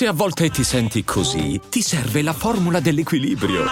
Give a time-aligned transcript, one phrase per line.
[0.00, 3.66] Se a volte ti senti così, ti serve la formula dell'equilibrio.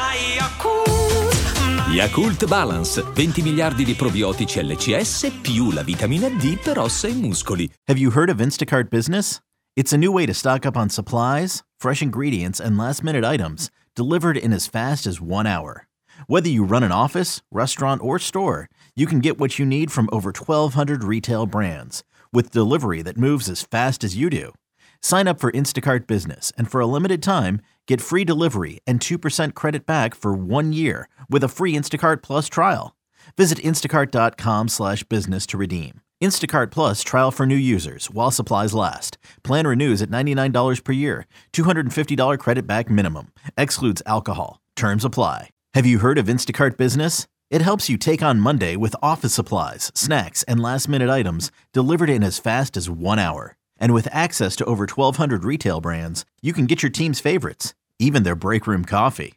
[1.89, 7.67] Yakult Balance, 20 miliardi di probiotici LCS più la vitamina D per ossa e muscoli.
[7.87, 9.41] Have you heard of Instacart Business?
[9.75, 13.71] It's a new way to stock up on supplies, fresh ingredients, and last minute items
[13.95, 15.87] delivered in as fast as one hour.
[16.27, 20.11] Whether you run an office, restaurant, or store, you can get what you need from
[20.13, 22.05] over 1,200 retail brands
[22.35, 24.53] with delivery that moves as fast as you do.
[25.03, 29.55] Sign up for Instacart Business and for a limited time, get free delivery and 2%
[29.55, 32.97] credit back for one year with a free Instacart Plus trial.
[33.37, 36.01] Visit instacart.com slash business to redeem.
[36.23, 39.19] Instacart Plus trial for new users while supplies last.
[39.43, 41.27] Plan renews at $99 per year.
[41.53, 43.33] $250 credit back minimum.
[43.57, 44.61] Excludes alcohol.
[44.75, 45.51] Terms apply.
[45.75, 47.29] Have you heard of Instacart Business?
[47.51, 52.11] It helps you take on Monday with office supplies, snacks, and last minute items delivered
[52.11, 53.57] in as fast as one hour.
[53.79, 58.23] And with access to over 1,200 retail brands, you can get your team's favorites, even
[58.23, 59.35] their break room coffee.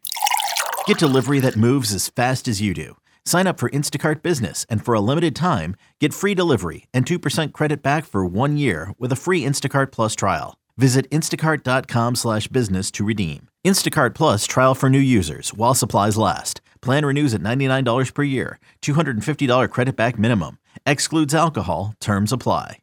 [0.85, 2.97] Get delivery that moves as fast as you do.
[3.25, 7.53] Sign up for Instacart Business and for a limited time, get free delivery and 2%
[7.53, 10.57] credit back for one year with a free Instacart Plus trial.
[10.77, 13.47] Visit instacart.com slash business to redeem.
[13.65, 16.61] Instacart Plus trial for new users while supplies last.
[16.81, 18.59] Plan renews at $99 per year.
[18.81, 20.57] $250 credit back minimum.
[20.85, 21.93] Excludes alcohol.
[21.99, 22.77] Terms apply.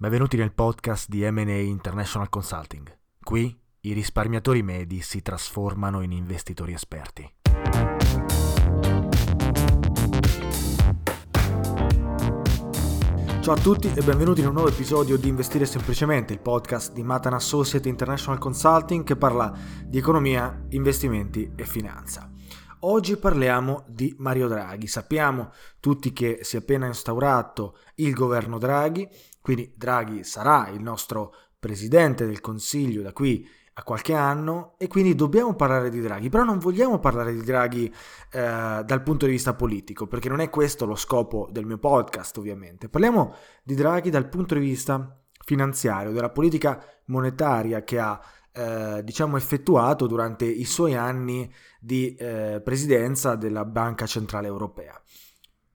[0.00, 2.98] Benvenuti nel podcast di M&A International Consulting.
[3.20, 7.28] Qui i risparmiatori medi si trasformano in investitori esperti.
[13.40, 17.02] Ciao a tutti e benvenuti in un nuovo episodio di Investire Semplicemente, il podcast di
[17.02, 19.52] Matan Associate International Consulting che parla
[19.84, 22.30] di economia, investimenti e finanza.
[22.82, 24.86] Oggi parliamo di Mario Draghi.
[24.86, 29.08] Sappiamo tutti che si è appena instaurato il governo Draghi,
[29.48, 35.14] quindi Draghi sarà il nostro presidente del Consiglio da qui a qualche anno e quindi
[35.14, 39.54] dobbiamo parlare di Draghi, però non vogliamo parlare di Draghi eh, dal punto di vista
[39.54, 42.90] politico, perché non è questo lo scopo del mio podcast ovviamente.
[42.90, 48.20] Parliamo di Draghi dal punto di vista finanziario, della politica monetaria che ha
[48.52, 55.00] eh, diciamo effettuato durante i suoi anni di eh, presidenza della Banca Centrale Europea.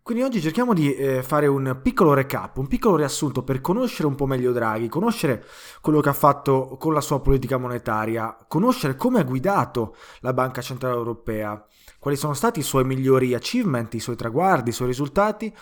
[0.04, 4.16] Quindi oggi cerchiamo di eh, fare un piccolo recap, un piccolo riassunto per conoscere un
[4.16, 5.46] po' meglio Draghi, conoscere
[5.80, 10.60] quello che ha fatto con la sua politica monetaria, conoscere come ha guidato la Banca
[10.60, 11.66] Centrale Europea,
[12.00, 15.56] quali sono stati i suoi migliori achievement, i suoi traguardi, i suoi risultati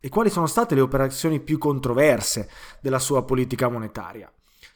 [0.00, 2.50] e quali sono state le operazioni più controverse
[2.80, 4.28] della sua politica monetaria.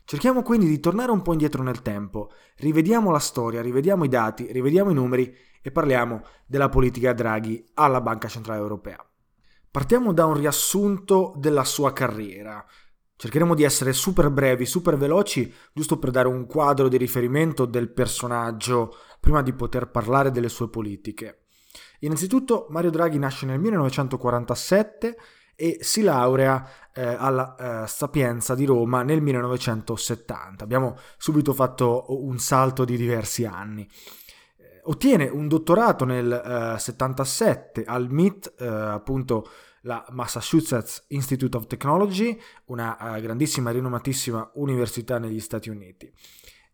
[0.04, 4.46] Cerchiamo quindi di tornare un po' indietro nel tempo, rivediamo la storia, rivediamo i dati,
[4.52, 9.04] rivediamo i numeri e parliamo della politica Draghi alla Banca Centrale Europea.
[9.70, 12.64] Partiamo da un riassunto della sua carriera.
[13.16, 17.90] Cercheremo di essere super brevi, super veloci, giusto per dare un quadro di riferimento del
[17.90, 21.46] personaggio prima di poter parlare delle sue politiche.
[22.00, 25.16] Innanzitutto Mario Draghi nasce nel 1947
[25.56, 26.64] e si laurea
[26.94, 30.62] eh, alla eh, Sapienza di Roma nel 1970.
[30.62, 33.88] Abbiamo subito fatto un salto di diversi anni.
[34.90, 39.46] Ottiene un dottorato nel uh, 77 al MIT, uh, appunto
[39.82, 46.10] la Massachusetts Institute of Technology, una uh, grandissima e rinomatissima università negli Stati Uniti.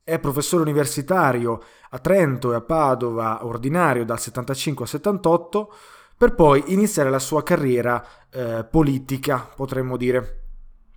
[0.05, 1.61] È professore universitario
[1.91, 5.75] a Trento e a Padova, ordinario dal 75 al 78,
[6.17, 10.43] per poi iniziare la sua carriera eh, politica, potremmo dire.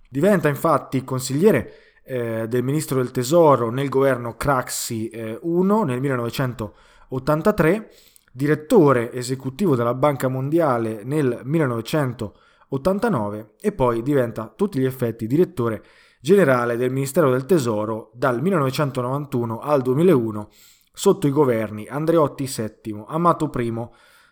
[0.08, 6.86] Diventa infatti consigliere eh, del ministro del tesoro nel governo Craxi eh, 1 nel 1980
[7.08, 7.90] 83,
[8.32, 15.82] direttore esecutivo della Banca Mondiale nel 1989 e poi diventa a tutti gli effetti direttore
[16.20, 20.48] generale del Ministero del Tesoro dal 1991 al 2001
[20.92, 23.88] sotto i governi Andreotti VII, Amato I,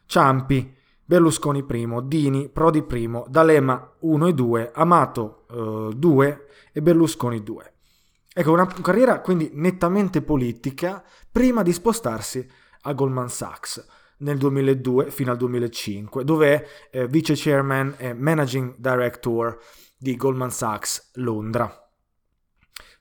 [0.06, 7.42] Ciampi, Berlusconi I, Dini, Prodi I, D'Alema 1 e 2, Amato eh, 2 e Berlusconi
[7.42, 7.72] 2.
[8.34, 12.46] Ecco, una carriera quindi nettamente politica prima di spostarsi
[12.86, 13.84] a Goldman Sachs
[14.18, 16.54] nel 2002 fino al 2005, dove
[16.90, 19.58] è eh, vice chairman e managing director
[19.98, 21.80] di Goldman Sachs Londra.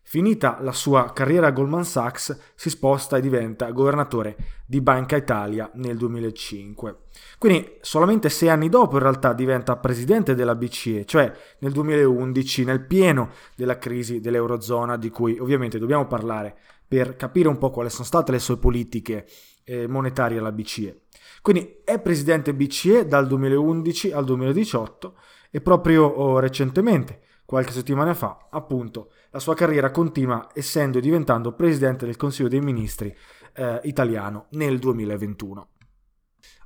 [0.07, 4.37] Finita la sua carriera a Goldman Sachs, si sposta e diventa governatore
[4.67, 6.99] di Banca Italia nel 2005.
[7.39, 12.85] Quindi solamente sei anni dopo in realtà diventa presidente della BCE, cioè nel 2011, nel
[12.85, 16.55] pieno della crisi dell'Eurozona, di cui ovviamente dobbiamo parlare
[16.87, 19.25] per capire un po' quali sono state le sue politiche
[19.65, 21.01] eh, monetarie alla BCE.
[21.41, 25.15] Quindi è presidente BCE dal 2011 al 2018
[25.51, 31.53] e proprio oh, recentemente, qualche settimana fa, appunto, la sua carriera continua essendo e diventando
[31.53, 33.15] presidente del Consiglio dei Ministri
[33.53, 35.69] eh, italiano nel 2021.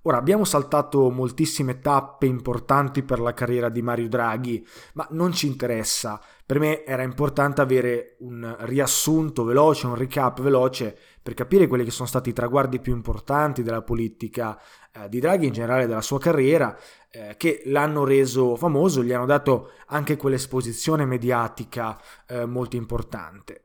[0.04, 5.46] Ora abbiamo saltato moltissime tappe importanti per la carriera di Mario Draghi, ma non ci
[5.46, 6.22] interessa.
[6.46, 11.92] Per me era importante avere un riassunto veloce, un recap veloce per capire quelli che
[11.92, 14.60] sono stati i traguardi più importanti della politica
[14.92, 16.78] eh, di Draghi, in generale della sua carriera,
[17.12, 23.64] eh, che l'hanno reso famoso, gli hanno dato anche quell'esposizione mediatica eh, molto importante.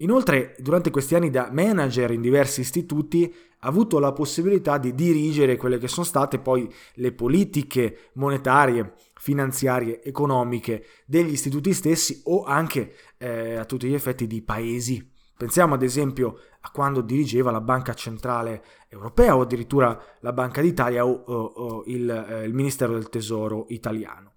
[0.00, 5.56] Inoltre, durante questi anni da manager in diversi istituti, ha avuto la possibilità di dirigere
[5.56, 12.94] quelle che sono state poi le politiche monetarie, finanziarie, economiche degli istituti stessi o anche
[13.16, 15.14] eh, a tutti gli effetti di paesi.
[15.36, 21.06] Pensiamo ad esempio a quando dirigeva la Banca Centrale Europea o addirittura la Banca d'Italia
[21.06, 24.32] o, o, o il, eh, il Ministero del Tesoro italiano.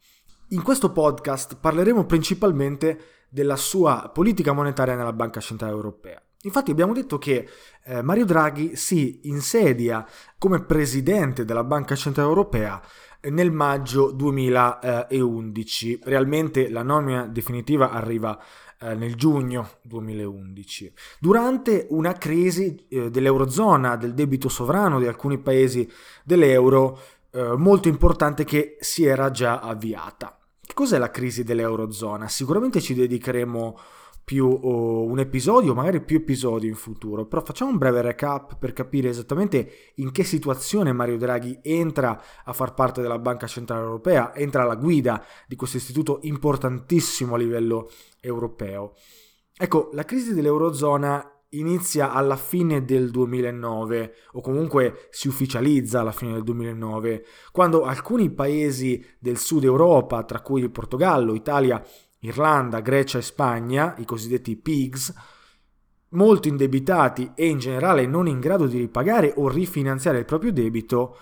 [0.50, 6.22] In questo podcast parleremo principalmente della sua politica monetaria nella Banca Centrale Europea.
[6.44, 7.48] Infatti abbiamo detto che
[7.84, 12.81] eh, Mario Draghi si insedia come presidente della Banca Centrale Europea
[13.20, 16.00] eh, nel maggio 2011.
[16.04, 18.40] Realmente la nomina definitiva arriva
[18.81, 25.90] eh, nel giugno 2011, durante una crisi eh, dell'Eurozona, del debito sovrano di alcuni paesi
[26.24, 27.00] dell'euro
[27.31, 30.38] eh, molto importante che si era già avviata.
[30.66, 32.28] Che cos'è la crisi dell'Eurozona?
[32.28, 33.80] Sicuramente ci dedicheremo
[34.30, 38.74] più oh, un episodio, magari più episodi in futuro, però facciamo un breve recap per
[38.74, 44.36] capire esattamente in che situazione Mario Draghi entra a far parte della Banca Centrale Europea,
[44.36, 47.90] entra alla guida di questo istituto importantissimo a livello
[48.20, 48.94] europeo.
[49.58, 56.34] Ecco, la crisi dell'Eurozona inizia alla fine del 2009 o comunque si ufficializza alla fine
[56.34, 61.84] del 2009 quando alcuni paesi del sud Europa, tra cui il Portogallo, Italia,
[62.19, 65.13] Irlanda, Grecia e Spagna, i cosiddetti PIGS,
[66.10, 71.18] molto indebitati e in generale non in grado di ripagare o rifinanziare il proprio debito,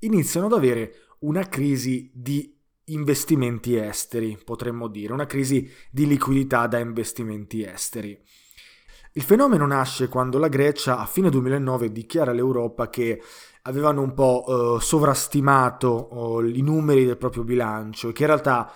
[0.00, 2.52] iniziano ad avere una crisi di
[2.88, 8.20] investimenti esteri, potremmo dire, una crisi di liquidità da investimenti esteri.
[9.16, 13.22] Il fenomeno nasce quando la Grecia a fine 2009 dichiara all'Europa che
[13.62, 18.72] avevano un po' eh, sovrastimato eh, i numeri del proprio bilancio e che in realtà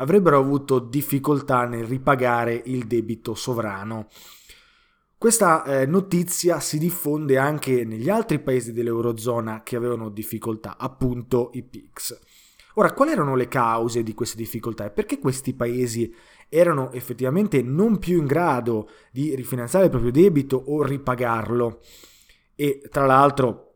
[0.00, 4.08] avrebbero avuto difficoltà nel ripagare il debito sovrano.
[5.16, 11.62] Questa eh, notizia si diffonde anche negli altri paesi dell'Eurozona che avevano difficoltà, appunto i
[11.62, 12.18] PICS.
[12.74, 16.14] Ora, quali erano le cause di queste difficoltà e perché questi paesi
[16.48, 21.80] erano effettivamente non più in grado di rifinanziare il proprio debito o ripagarlo.
[22.54, 23.69] E tra l'altro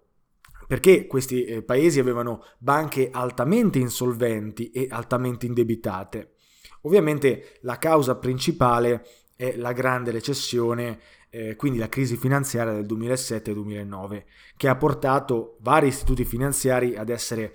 [0.66, 6.34] perché questi eh, paesi avevano banche altamente insolventi e altamente indebitate.
[6.82, 9.06] Ovviamente la causa principale
[9.36, 11.00] è la grande recessione,
[11.30, 14.24] eh, quindi la crisi finanziaria del 2007-2009,
[14.56, 17.54] che ha portato vari istituti finanziari ad essere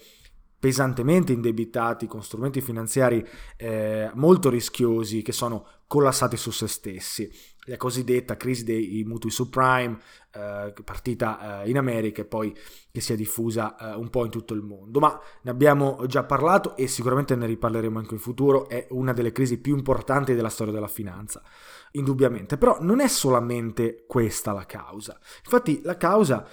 [0.59, 3.25] pesantemente indebitati con strumenti finanziari
[3.55, 7.31] eh, molto rischiosi che sono collassati su se stessi.
[7.65, 9.99] La cosiddetta crisi dei mutui subprime,
[10.31, 12.55] eh, partita eh, in America e poi
[12.91, 14.99] che si è diffusa eh, un po' in tutto il mondo.
[14.99, 18.67] Ma ne abbiamo già parlato e sicuramente ne riparleremo anche in futuro.
[18.67, 21.41] È una delle crisi più importanti della storia della finanza,
[21.91, 22.57] indubbiamente.
[22.57, 25.19] Però non è solamente questa la causa.
[25.43, 26.47] Infatti la causa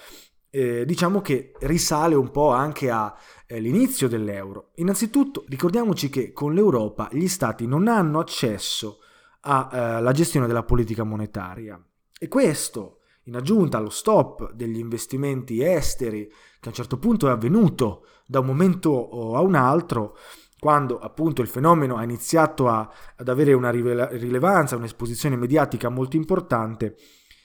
[0.57, 4.71] eh, diciamo che risale un po' anche all'inizio eh, dell'euro.
[4.77, 9.01] Innanzitutto ricordiamoci che con l'Europa gli stati non hanno accesso
[9.41, 11.79] alla eh, gestione della politica monetaria
[12.19, 17.31] e questo in aggiunta allo stop degli investimenti esteri che a un certo punto è
[17.31, 20.17] avvenuto da un momento a un altro
[20.59, 26.95] quando appunto il fenomeno ha iniziato a, ad avere una rilevanza, un'esposizione mediatica molto importante,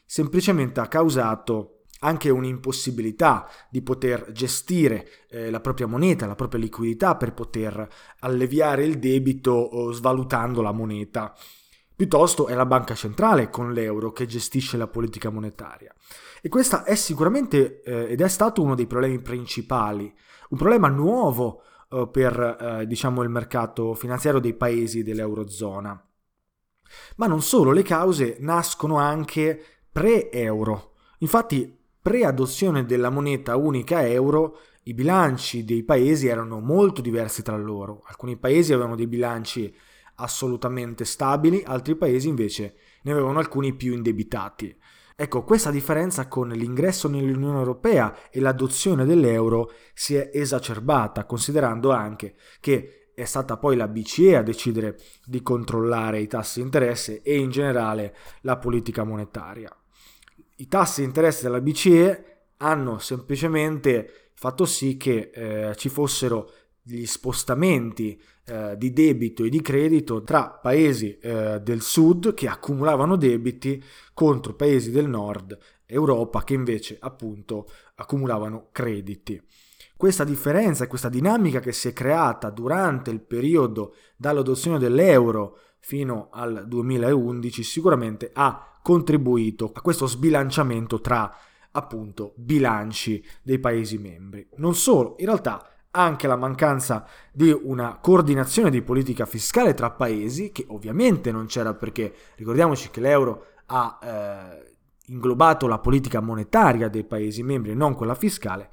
[0.07, 7.16] semplicemente ha causato anche un'impossibilità di poter gestire eh, la propria moneta, la propria liquidità
[7.16, 7.88] per poter
[8.21, 11.35] alleviare il debito svalutando la moneta.
[11.94, 15.94] Piuttosto è la banca centrale con l'euro che gestisce la politica monetaria.
[16.40, 20.12] E questo è sicuramente eh, ed è stato uno dei problemi principali,
[20.49, 26.04] un problema nuovo eh, per eh, diciamo il mercato finanziario dei paesi dell'Eurozona.
[27.16, 30.94] Ma non solo, le cause nascono anche pre-euro.
[31.18, 38.02] Infatti pre-adozione della moneta unica euro, i bilanci dei paesi erano molto diversi tra loro.
[38.06, 39.73] Alcuni paesi avevano dei bilanci
[40.16, 44.76] assolutamente stabili, altri paesi invece ne avevano alcuni più indebitati.
[45.14, 52.35] Ecco, questa differenza con l'ingresso nell'Unione Europea e l'adozione dell'euro si è esacerbata, considerando anche
[52.59, 57.38] che è stata poi la BCE a decidere di controllare i tassi di interesse e
[57.38, 59.71] in generale la politica monetaria.
[60.62, 62.25] I tassi di interesse della BCE
[62.59, 69.61] hanno semplicemente fatto sì che eh, ci fossero gli spostamenti eh, di debito e di
[69.61, 73.83] credito tra paesi eh, del sud che accumulavano debiti
[74.14, 79.42] contro paesi del nord Europa che invece appunto accumulavano crediti.
[79.97, 86.69] Questa differenza, questa dinamica che si è creata durante il periodo dall'adozione dell'euro fino al
[86.69, 91.35] 2011 sicuramente ha contribuito a questo sbilanciamento tra
[91.73, 94.47] appunto bilanci dei paesi membri.
[94.57, 100.51] Non solo, in realtà anche la mancanza di una coordinazione di politica fiscale tra paesi,
[100.53, 104.75] che ovviamente non c'era perché ricordiamoci che l'euro ha eh,
[105.07, 108.71] inglobato la politica monetaria dei paesi membri e non quella fiscale.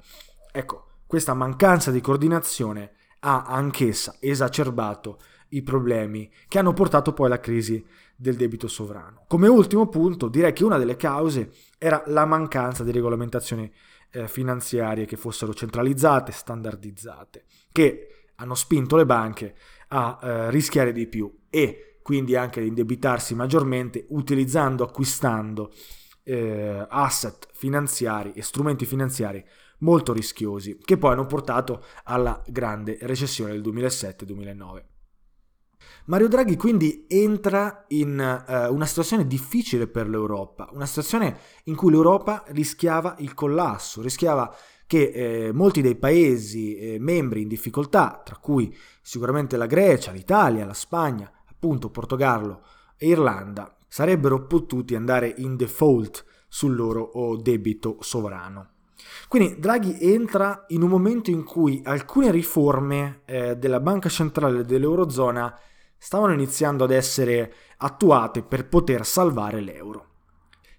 [0.52, 5.18] Ecco, questa mancanza di coordinazione ha anch'essa esacerbato
[5.50, 7.84] i problemi che hanno portato poi alla crisi
[8.20, 9.24] del debito sovrano.
[9.26, 13.72] Come ultimo punto, direi che una delle cause era la mancanza di regolamentazioni
[14.10, 19.54] eh, finanziarie che fossero centralizzate, standardizzate, che hanno spinto le banche
[19.88, 25.72] a eh, rischiare di più e quindi anche ad indebitarsi maggiormente utilizzando, acquistando
[26.22, 29.42] eh, asset finanziari e strumenti finanziari
[29.78, 34.89] molto rischiosi che poi hanno portato alla grande recessione del 2007-2009.
[36.06, 41.90] Mario Draghi quindi entra in uh, una situazione difficile per l'Europa, una situazione in cui
[41.90, 44.54] l'Europa rischiava il collasso, rischiava
[44.86, 50.66] che eh, molti dei paesi eh, membri in difficoltà, tra cui sicuramente la Grecia, l'Italia,
[50.66, 52.62] la Spagna, appunto Portogallo
[52.96, 58.70] e Irlanda, sarebbero potuti andare in default sul loro debito sovrano.
[59.28, 65.56] Quindi Draghi entra in un momento in cui alcune riforme eh, della Banca Centrale dell'Eurozona
[66.02, 70.06] stavano iniziando ad essere attuate per poter salvare l'euro.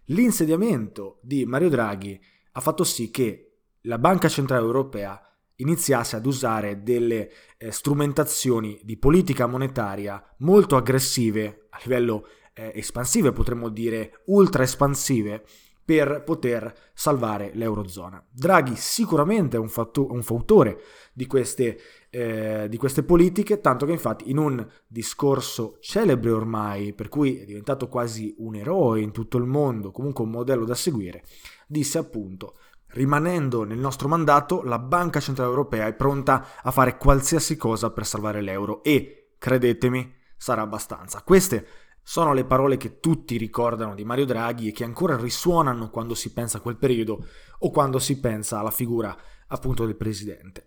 [0.06, 2.20] L'insediamento di Mario Draghi
[2.54, 5.22] ha fatto sì che la Banca Centrale Europea
[5.58, 13.32] iniziasse ad usare delle eh, strumentazioni di politica monetaria molto aggressive a livello eh, espansive,
[13.32, 15.46] potremmo dire ultra espansive,
[15.92, 18.24] per poter salvare l'Eurozona.
[18.32, 20.80] Draghi sicuramente è un, fatto, un fautore
[21.12, 21.78] di queste,
[22.10, 27.44] eh, di queste politiche, tanto che infatti in un discorso celebre ormai, per cui è
[27.44, 31.26] diventato quasi un eroe in tutto il mondo, comunque un modello da seguire,
[31.68, 32.56] disse appunto
[32.94, 38.06] Rimanendo nel nostro mandato, la Banca Centrale Europea è pronta a fare qualsiasi cosa per
[38.06, 41.22] salvare l'euro e, credetemi, sarà abbastanza.
[41.22, 41.66] Queste
[42.04, 46.34] sono le parole che tutti ricordano di Mario Draghi e che ancora risuonano quando si
[46.34, 47.26] pensa a quel periodo
[47.60, 49.16] o quando si pensa alla figura
[49.48, 50.66] appunto del presidente.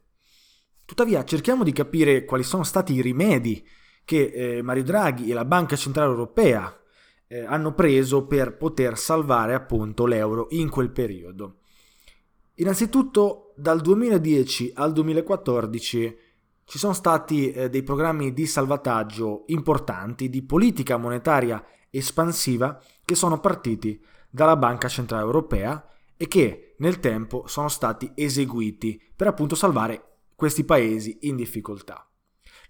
[0.85, 3.67] Tuttavia cerchiamo di capire quali sono stati i rimedi
[4.05, 6.79] che eh, Mario Draghi e la Banca Centrale Europea
[7.27, 11.61] eh, hanno preso per poter salvare appunto l'euro in quel periodo.
[12.57, 16.17] Innanzitutto dal 2010 al 2014
[16.65, 23.39] ci sono stati eh, dei programmi di salvataggio importanti di politica monetaria espansiva che sono
[23.39, 30.19] partiti dalla Banca Centrale Europea e che nel tempo sono stati eseguiti per appunto salvare
[30.35, 32.09] questi paesi in difficoltà.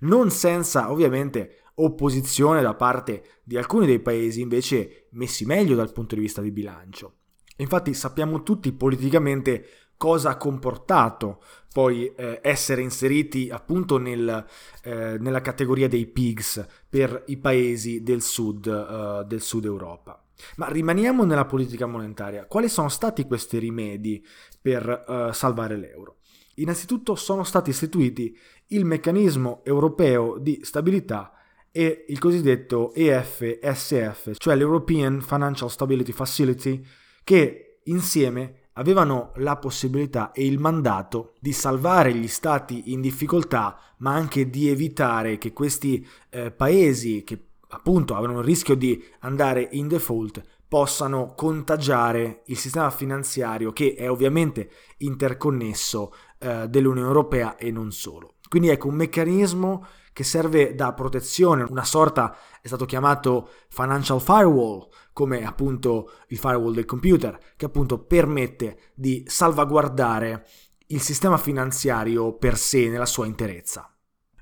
[0.01, 6.15] Non senza ovviamente opposizione da parte di alcuni dei paesi invece messi meglio dal punto
[6.15, 7.15] di vista di bilancio.
[7.59, 11.43] Infatti sappiamo tutti politicamente cosa ha comportato
[11.75, 14.47] poi eh, essere inseriti appunto nel,
[14.85, 20.23] eh, nella categoria dei pigs per i paesi del sud, uh, del sud Europa.
[20.57, 22.47] Ma rimaniamo nella politica monetaria.
[22.47, 24.25] Quali sono stati questi rimedi
[24.61, 26.19] per uh, salvare l'euro?
[26.57, 31.33] Innanzitutto sono stati istituiti il meccanismo europeo di stabilità
[31.73, 36.85] e il cosiddetto EFSF, cioè l'European Financial Stability Facility,
[37.25, 44.13] che insieme avevano la possibilità e il mandato di salvare gli stati in difficoltà, ma
[44.15, 49.89] anche di evitare che questi eh, paesi che appunto avevano il rischio di andare in
[49.89, 57.93] default possano contagiare il sistema finanziario che è ovviamente interconnesso eh, dell'Unione Europea e non
[57.93, 58.35] solo.
[58.49, 64.89] Quindi ecco un meccanismo che serve da protezione, una sorta è stato chiamato financial firewall,
[65.15, 70.47] come appunto il firewall del computer, che appunto permette di salvaguardare
[70.89, 73.89] il sistema finanziario per sé nella sua interezza.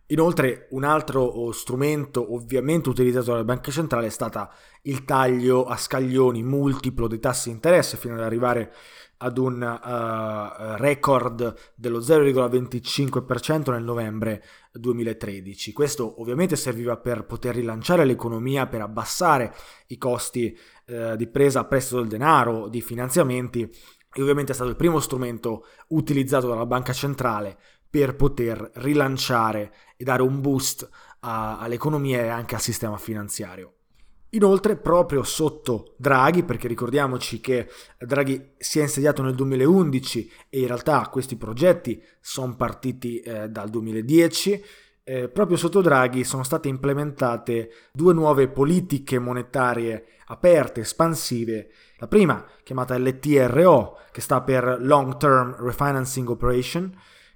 [0.07, 4.51] Inoltre un altro strumento ovviamente utilizzato dalla banca centrale è stata
[4.83, 8.75] il taglio a scaglioni multiplo dei tassi di interesse fino ad arrivare
[9.23, 15.73] ad un uh, record dello 0,25% nel novembre 2013.
[15.73, 19.55] Questo ovviamente serviva per poter rilanciare l'economia, per abbassare
[19.89, 23.63] i costi uh, di presa a prestito del denaro, di finanziamenti
[24.15, 27.57] e ovviamente è stato il primo strumento utilizzato dalla banca centrale
[27.89, 30.89] per poter rilanciare e dare un boost
[31.21, 33.75] a, all'economia e anche al sistema finanziario.
[34.35, 40.67] Inoltre, proprio sotto Draghi, perché ricordiamoci che Draghi si è insediato nel 2011 e in
[40.69, 44.65] realtà questi progetti sono partiti eh, dal 2010,
[45.05, 51.69] eh, proprio sotto Draghi sono state implementate due nuove politiche monetarie aperte, espansive.
[51.99, 56.91] La prima, chiamata LTRO, che sta per Long Term Refinancing Operation,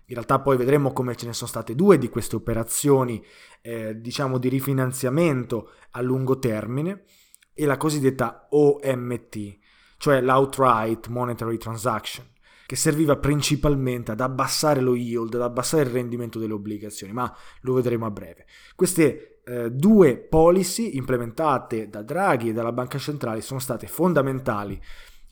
[0.07, 3.25] in realtà poi vedremo come ce ne sono state due di queste operazioni,
[3.61, 7.05] eh, diciamo di rifinanziamento a lungo termine,
[7.53, 9.59] e la cosiddetta OMT,
[9.97, 12.27] cioè l'Outright Monetary Transaction,
[12.67, 17.73] che serviva principalmente ad abbassare lo yield, ad abbassare il rendimento delle obbligazioni, ma lo
[17.73, 18.47] vedremo a breve.
[18.75, 24.81] Queste eh, due policy implementate da Draghi e dalla Banca Centrale sono state fondamentali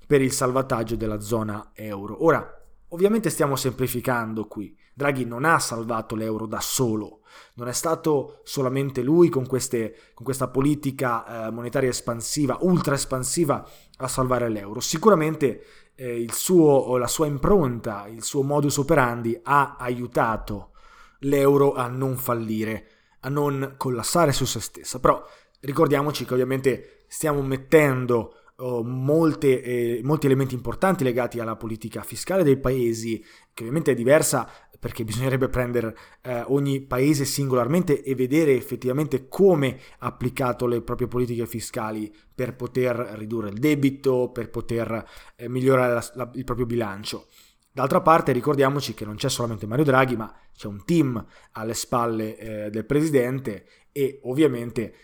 [0.06, 2.24] per il salvataggio della zona euro.
[2.24, 2.63] Ora,
[2.94, 4.72] Ovviamente stiamo semplificando qui.
[4.94, 7.22] Draghi non ha salvato l'euro da solo,
[7.54, 13.68] non è stato solamente lui con, queste, con questa politica eh, monetaria espansiva, ultra espansiva,
[13.96, 14.78] a salvare l'euro.
[14.78, 15.64] Sicuramente
[15.96, 20.70] eh, suo, la sua impronta, il suo modus operandi ha aiutato
[21.20, 22.86] l'euro a non fallire,
[23.22, 25.00] a non collassare su se stessa.
[25.00, 25.20] Però
[25.62, 28.36] ricordiamoci che ovviamente stiamo mettendo
[28.82, 34.48] molte, eh, molti elementi importanti legati alla politica fiscale dei paesi, che ovviamente è diversa
[34.84, 41.08] perché bisognerebbe prendere eh, ogni paese singolarmente e vedere effettivamente come ha applicato le proprie
[41.08, 45.02] politiche fiscali per poter ridurre il debito, per poter
[45.36, 47.28] eh, migliorare la, la, il proprio bilancio.
[47.72, 52.36] D'altra parte ricordiamoci che non c'è solamente Mario Draghi, ma c'è un team alle spalle
[52.36, 54.94] eh, del presidente e ovviamente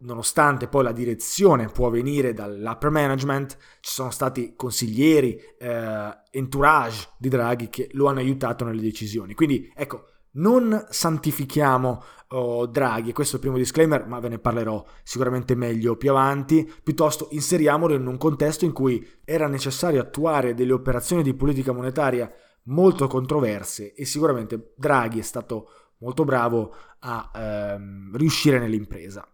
[0.00, 7.28] nonostante poi la direzione può venire dall'upper management, ci sono stati consiglieri, eh, entourage di
[7.28, 9.34] Draghi che lo hanno aiutato nelle decisioni.
[9.34, 14.84] Quindi ecco, non santifichiamo oh, Draghi, questo è il primo disclaimer, ma ve ne parlerò
[15.02, 20.72] sicuramente meglio più avanti, piuttosto inseriamolo in un contesto in cui era necessario attuare delle
[20.72, 22.32] operazioni di politica monetaria
[22.64, 29.26] molto controverse e sicuramente Draghi è stato molto bravo a ehm, riuscire nell'impresa.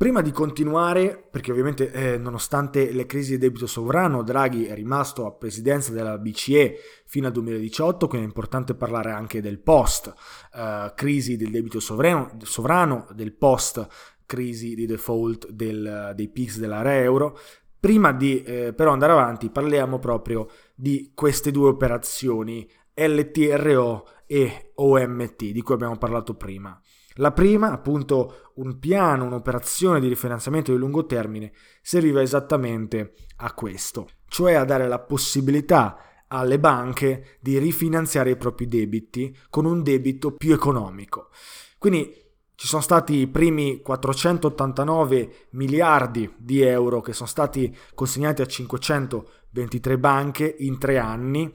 [0.00, 5.26] Prima di continuare, perché ovviamente eh, nonostante le crisi di debito sovrano, Draghi è rimasto
[5.26, 10.10] a presidenza della BCE fino al 2018, quindi è importante parlare anche del post
[10.54, 13.86] eh, crisi del debito sovrano, sovrano, del post
[14.24, 17.38] crisi di default del, dei PIX dell'area euro.
[17.78, 25.44] Prima di eh, però andare avanti parliamo proprio di queste due operazioni LTRO e OMT
[25.50, 26.80] di cui abbiamo parlato prima.
[27.20, 31.52] La prima, appunto, un piano, un'operazione di rifinanziamento di lungo termine,
[31.82, 38.68] serviva esattamente a questo, cioè a dare la possibilità alle banche di rifinanziare i propri
[38.68, 41.28] debiti con un debito più economico.
[41.76, 42.10] Quindi
[42.54, 49.98] ci sono stati i primi 489 miliardi di euro che sono stati consegnati a 523
[49.98, 51.52] banche in tre anni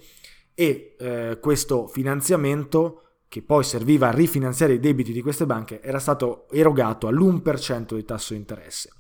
[0.54, 3.05] e eh, questo finanziamento
[3.36, 8.06] che poi serviva a rifinanziare i debiti di queste banche, era stato erogato all'1% di
[8.06, 8.94] tasso di interesse.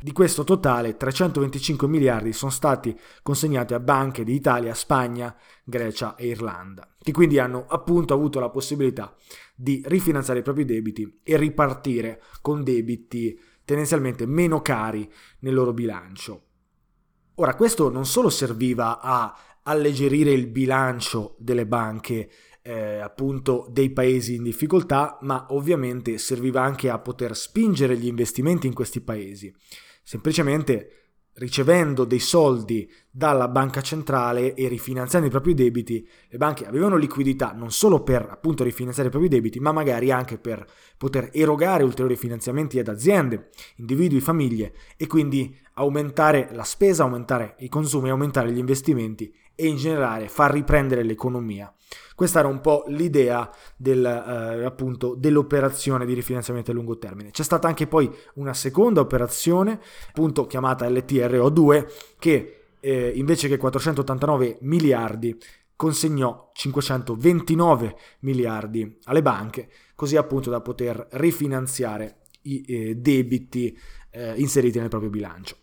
[0.00, 6.28] Di questo totale 325 miliardi sono stati consegnati a banche di Italia, Spagna, Grecia e
[6.28, 9.14] Irlanda, che quindi hanno appunto avuto la possibilità
[9.54, 15.06] di rifinanziare i propri debiti e ripartire con debiti tendenzialmente meno cari
[15.40, 16.44] nel loro bilancio.
[17.34, 22.30] Ora, questo non solo serviva a alleggerire il bilancio delle banche
[22.62, 28.66] eh, appunto dei paesi in difficoltà, ma ovviamente serviva anche a poter spingere gli investimenti
[28.66, 29.52] in questi paesi.
[30.02, 31.02] Semplicemente
[31.36, 37.52] ricevendo dei soldi dalla banca centrale e rifinanziando i propri debiti, le banche avevano liquidità
[37.52, 40.66] non solo per appunto rifinanziare i propri debiti, ma magari anche per
[40.98, 47.68] poter erogare ulteriori finanziamenti ad aziende, individui, famiglie e quindi aumentare la spesa, aumentare i
[47.68, 51.72] consumi, aumentare gli investimenti e in generale far riprendere l'economia.
[52.14, 57.30] Questa era un po' l'idea del, eh, appunto, dell'operazione di rifinanziamento a lungo termine.
[57.30, 61.86] C'è stata anche poi una seconda operazione, appunto chiamata LTRO2,
[62.18, 65.38] che eh, invece che 489 miliardi
[65.74, 73.76] consegnò 529 miliardi alle banche, così appunto da poter rifinanziare i eh, debiti
[74.10, 75.56] eh, inseriti nel proprio bilancio.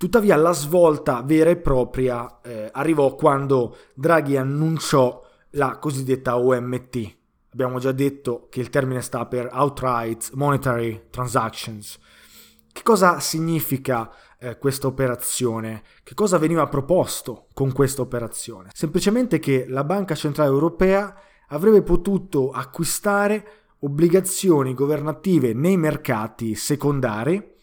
[0.00, 7.16] Tuttavia la svolta vera e propria eh, arrivò quando Draghi annunciò la cosiddetta OMT.
[7.52, 11.98] Abbiamo già detto che il termine sta per Outright Monetary Transactions.
[12.72, 15.82] Che cosa significa eh, questa operazione?
[16.02, 18.70] Che cosa veniva proposto con questa operazione?
[18.72, 21.14] Semplicemente che la Banca Centrale Europea
[21.48, 27.58] avrebbe potuto acquistare obbligazioni governative nei mercati secondari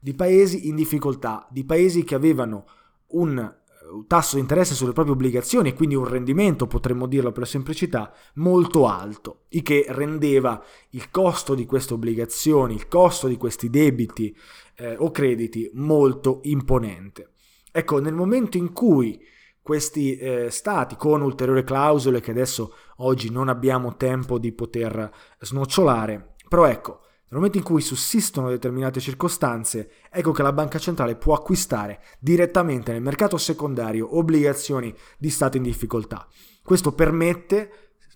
[0.00, 2.64] di paesi in difficoltà, di paesi che avevano
[3.08, 7.40] un eh, tasso di interesse sulle proprie obbligazioni e quindi un rendimento, potremmo dirlo per
[7.40, 13.36] la semplicità, molto alto, il che rendeva il costo di queste obbligazioni, il costo di
[13.36, 14.34] questi debiti
[14.76, 17.32] eh, o crediti molto imponente.
[17.70, 19.20] Ecco, nel momento in cui
[19.62, 26.34] questi eh, stati, con ulteriori clausole che adesso oggi non abbiamo tempo di poter snocciolare,
[26.48, 31.34] però ecco, nel momento in cui sussistono determinate circostanze, ecco che la banca centrale può
[31.34, 36.26] acquistare direttamente nel mercato secondario obbligazioni di Stato in difficoltà.
[36.60, 37.70] Questo permette,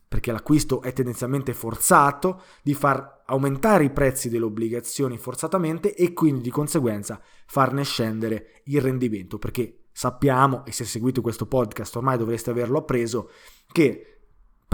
[0.09, 6.43] perché l'acquisto è tendenzialmente forzato, di far aumentare i prezzi delle obbligazioni forzatamente e quindi
[6.43, 12.51] di conseguenza farne scendere il rendimento, perché sappiamo, e se seguite questo podcast ormai dovreste
[12.51, 13.31] averlo appreso,
[13.71, 14.14] che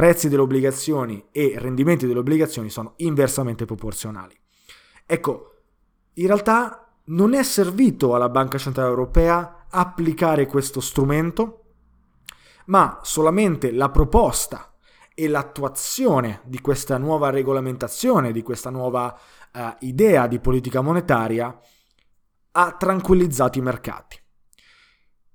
[0.01, 4.35] prezzi delle obbligazioni e rendimenti delle obbligazioni sono inversamente proporzionali.
[5.05, 5.57] Ecco,
[6.15, 11.65] in realtà non è servito alla Banca Centrale Europea applicare questo strumento,
[12.69, 14.75] ma solamente la proposta
[15.15, 19.15] e l'attuazione di questa nuova regolamentazione, di questa nuova
[19.53, 21.55] uh, idea di politica monetaria
[22.53, 24.19] ha tranquillizzato i mercati.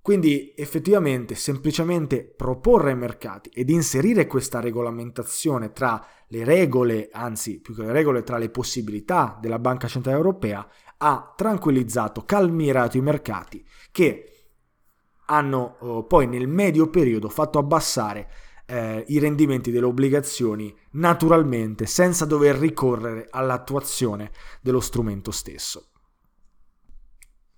[0.05, 7.73] Quindi effettivamente semplicemente proporre ai mercati ed inserire questa regolamentazione tra le regole, anzi più
[7.73, 13.65] che le regole, tra le possibilità della Banca Centrale Europea ha tranquillizzato, calmirato i mercati
[13.89, 14.51] che
[15.25, 18.29] hanno oh, poi nel medio periodo fatto abbassare
[18.67, 24.29] eh, i rendimenti delle obbligazioni naturalmente senza dover ricorrere all'attuazione
[24.61, 25.89] dello strumento stesso.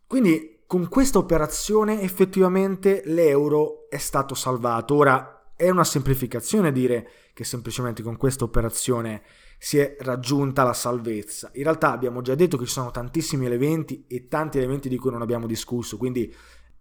[0.07, 4.95] Quindi con questa operazione effettivamente l'euro è stato salvato.
[4.95, 9.23] Ora è una semplificazione dire che semplicemente con questa operazione
[9.57, 11.49] si è raggiunta la salvezza.
[11.53, 15.09] In realtà abbiamo già detto che ci sono tantissimi elementi e tanti elementi di cui
[15.09, 16.33] non abbiamo discusso, quindi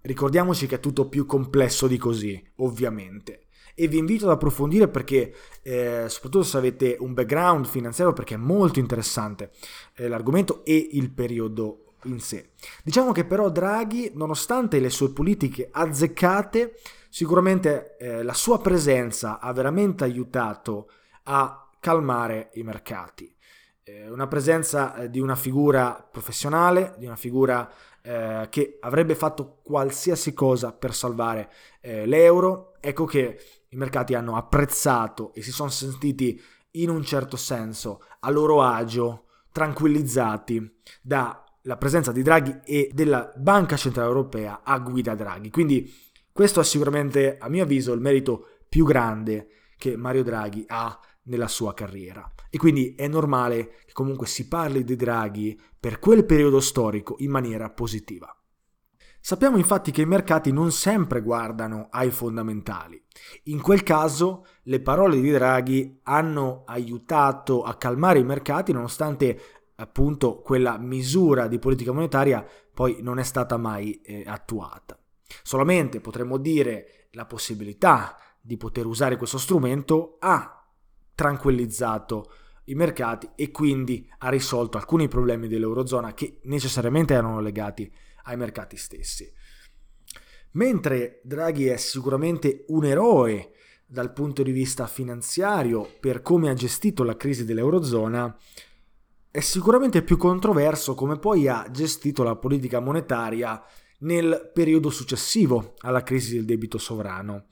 [0.02, 3.42] ricordiamoci che è tutto più complesso di così, ovviamente.
[3.76, 8.38] E vi invito ad approfondire perché, eh, soprattutto se avete un background finanziario, perché è
[8.38, 9.52] molto interessante
[9.94, 12.52] eh, l'argomento e il periodo in sé.
[12.82, 19.52] Diciamo che però Draghi, nonostante le sue politiche azzeccate, sicuramente eh, la sua presenza ha
[19.52, 20.90] veramente aiutato
[21.24, 23.34] a calmare i mercati.
[23.82, 27.70] Eh, una presenza eh, di una figura professionale, di una figura
[28.02, 32.74] eh, che avrebbe fatto qualsiasi cosa per salvare eh, l'euro.
[32.80, 33.38] Ecco che
[33.68, 36.40] i mercati hanno apprezzato e si sono sentiti
[36.72, 43.32] in un certo senso a loro agio, tranquillizzati da la presenza di Draghi e della
[43.36, 45.50] Banca Centrale Europea a guida Draghi.
[45.50, 45.92] Quindi
[46.32, 51.48] questo è sicuramente, a mio avviso, il merito più grande che Mario Draghi ha nella
[51.48, 52.32] sua carriera.
[52.50, 57.30] E quindi è normale che comunque si parli di Draghi per quel periodo storico in
[57.30, 58.30] maniera positiva.
[59.26, 63.02] Sappiamo infatti che i mercati non sempre guardano ai fondamentali.
[63.44, 70.40] In quel caso le parole di Draghi hanno aiutato a calmare i mercati nonostante appunto
[70.40, 74.98] quella misura di politica monetaria poi non è stata mai eh, attuata.
[75.42, 80.64] Solamente potremmo dire la possibilità di poter usare questo strumento ha
[81.14, 82.30] tranquillizzato
[82.64, 87.90] i mercati e quindi ha risolto alcuni problemi dell'Eurozona che necessariamente erano legati
[88.24, 89.30] ai mercati stessi.
[90.52, 93.52] Mentre Draghi è sicuramente un eroe
[93.86, 98.36] dal punto di vista finanziario per come ha gestito la crisi dell'Eurozona,
[99.36, 103.62] è sicuramente più controverso come poi ha gestito la politica monetaria
[103.98, 107.44] nel periodo successivo alla crisi del debito sovrano.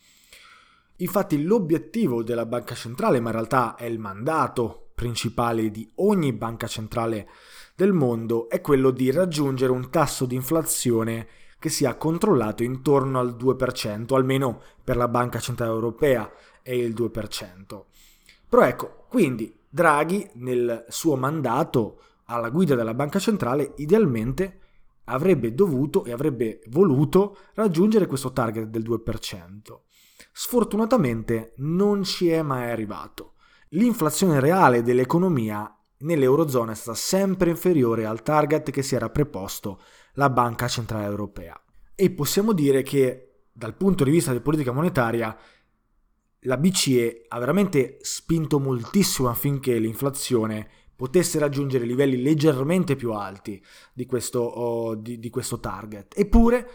[0.96, 6.66] Infatti l'obiettivo della banca centrale, ma in realtà è il mandato principale di ogni banca
[6.66, 7.28] centrale
[7.76, 13.36] del mondo, è quello di raggiungere un tasso di inflazione che sia controllato intorno al
[13.36, 17.84] 2%, almeno per la Banca Centrale Europea è il 2%.
[18.48, 24.60] Però ecco, quindi Draghi nel suo mandato alla guida della banca centrale idealmente
[25.04, 29.80] avrebbe dovuto e avrebbe voluto raggiungere questo target del 2%.
[30.32, 33.34] Sfortunatamente non ci è mai arrivato
[33.74, 39.80] l'inflazione reale dell'economia nell'Eurozona è stata sempre inferiore al target che si era preposto
[40.14, 41.60] la Banca Centrale Europea.
[41.94, 45.36] E possiamo dire che dal punto di vista di politica monetaria
[46.44, 54.06] la BCE ha veramente spinto moltissimo affinché l'inflazione potesse raggiungere livelli leggermente più alti di
[54.06, 56.14] questo, oh, di, di questo target.
[56.16, 56.70] Eppure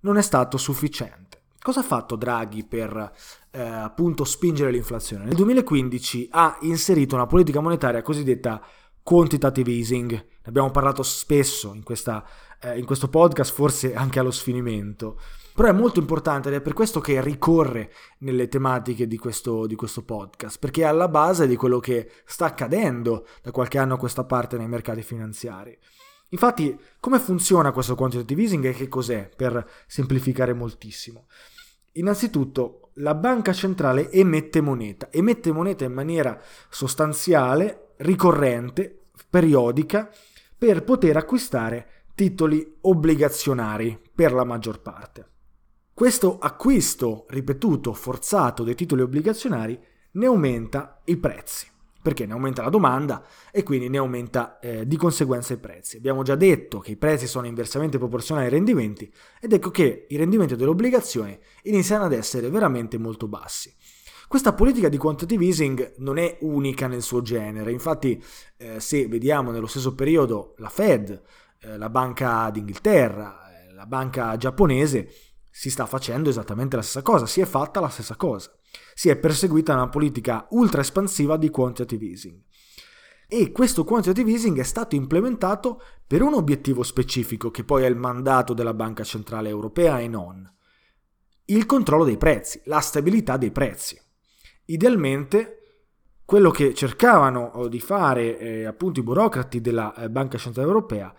[0.00, 1.42] non è stato sufficiente.
[1.60, 3.12] Cosa ha fatto Draghi per
[3.50, 5.24] eh, appunto spingere l'inflazione?
[5.24, 8.62] Nel 2015 ha inserito una politica monetaria cosiddetta
[9.02, 10.10] quantitative easing.
[10.12, 12.24] Ne abbiamo parlato spesso in, questa,
[12.60, 15.18] eh, in questo podcast, forse anche allo sfinimento.
[15.56, 19.74] Però è molto importante ed è per questo che ricorre nelle tematiche di questo, di
[19.74, 23.98] questo podcast, perché è alla base di quello che sta accadendo da qualche anno a
[23.98, 25.74] questa parte nei mercati finanziari.
[26.28, 31.26] Infatti, come funziona questo quantitative easing e che cos'è, per semplificare moltissimo?
[31.92, 36.38] Innanzitutto, la banca centrale emette moneta, emette moneta in maniera
[36.68, 40.10] sostanziale, ricorrente, periodica,
[40.58, 45.30] per poter acquistare titoli obbligazionari per la maggior parte.
[45.96, 49.80] Questo acquisto ripetuto, forzato dei titoli obbligazionari
[50.10, 51.68] ne aumenta i prezzi,
[52.02, 55.96] perché ne aumenta la domanda e quindi ne aumenta eh, di conseguenza i prezzi.
[55.96, 60.16] Abbiamo già detto che i prezzi sono inversamente proporzionali ai rendimenti ed ecco che i
[60.16, 63.74] rendimenti delle obbligazioni iniziano ad essere veramente molto bassi.
[64.28, 68.22] Questa politica di quantitative easing non è unica nel suo genere, infatti
[68.58, 71.22] eh, se vediamo nello stesso periodo la Fed,
[71.60, 75.10] eh, la Banca d'Inghilterra, eh, la banca giapponese,
[75.58, 78.52] si sta facendo esattamente la stessa cosa, si è fatta la stessa cosa.
[78.92, 82.42] Si è perseguita una politica ultra espansiva di quantitative easing.
[83.26, 87.96] E questo quantitative easing è stato implementato per un obiettivo specifico, che poi è il
[87.96, 90.46] mandato della Banca Centrale Europea e non.
[91.46, 93.98] Il controllo dei prezzi, la stabilità dei prezzi.
[94.66, 95.60] Idealmente,
[96.26, 101.14] quello che cercavano di fare eh, appunto i burocrati della eh, Banca Centrale Europea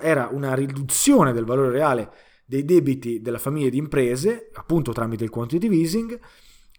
[0.00, 2.12] era una riduzione del valore reale
[2.50, 6.18] dei debiti della famiglia di imprese, appunto tramite il quantitative easing,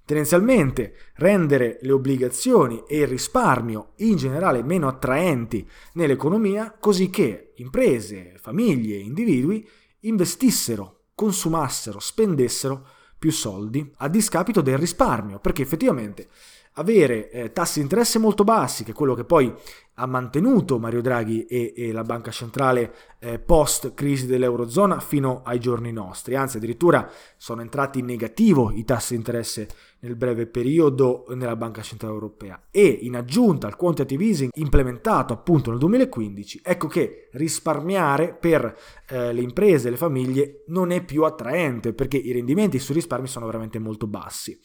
[0.04, 8.34] tendenzialmente rendere le obbligazioni e il risparmio in generale meno attraenti nell'economia, così che imprese,
[8.36, 9.66] famiglie individui
[10.02, 12.86] investissero, consumassero, spendessero
[13.18, 16.28] più soldi a discapito del risparmio, perché effettivamente
[16.74, 19.54] avere eh, tassi di interesse molto bassi, che è quello che poi
[19.96, 25.60] ha mantenuto Mario Draghi e, e la Banca Centrale eh, post crisi dell'Eurozona fino ai
[25.60, 29.68] giorni nostri, anzi addirittura sono entrati in negativo i tassi di interesse
[30.00, 35.70] nel breve periodo nella Banca Centrale Europea e in aggiunta al quantitative easing implementato appunto
[35.70, 38.76] nel 2015, ecco che risparmiare per
[39.08, 43.28] eh, le imprese e le famiglie non è più attraente perché i rendimenti sui risparmi
[43.28, 44.60] sono veramente molto bassi.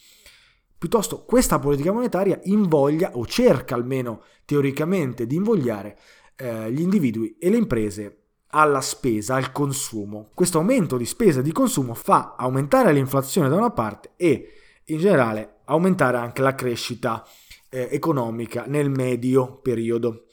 [0.78, 5.98] Piuttosto questa politica monetaria invoglia o cerca almeno teoricamente di invogliare
[6.36, 10.30] eh, gli individui e le imprese alla spesa, al consumo.
[10.34, 14.52] Questo aumento di spesa e di consumo fa aumentare l'inflazione da una parte e
[14.84, 17.26] in generale aumentare anche la crescita
[17.68, 20.26] eh, economica nel medio periodo.